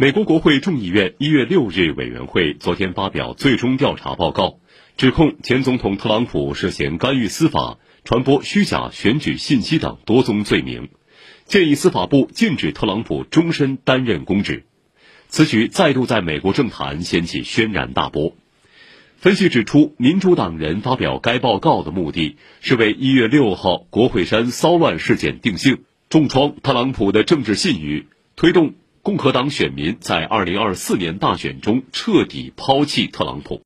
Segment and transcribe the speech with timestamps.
[0.00, 4.58] 美国国会众议院一月六日委员会昨天发表最终调查报告，
[4.96, 10.88] 指控前总统特朗普涉嫌干预司法、传播虚假选举信息等多宗罪名，
[11.44, 14.64] 建议司法部禁止特朗普终身担任公职。
[15.28, 18.34] 此举再度在美国政坛掀起轩然大波。
[19.18, 28.72] 分析指出，民主党人发表该报告的目的是为一月六号国会山骚乱事件定性，重创特朗普的政治信誉，推动。
[29.02, 33.58] 共和党选民在二零二四年大选中彻底抛弃特朗普。